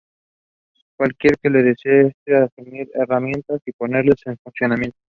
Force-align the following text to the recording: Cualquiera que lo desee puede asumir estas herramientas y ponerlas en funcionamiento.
Cualquiera 0.97 1.37
que 1.39 1.49
lo 1.51 1.61
desee 1.61 2.11
puede 2.25 2.39
asumir 2.41 2.81
estas 2.87 3.01
herramientas 3.03 3.61
y 3.67 3.71
ponerlas 3.71 4.19
en 4.25 4.35
funcionamiento. 4.39 4.97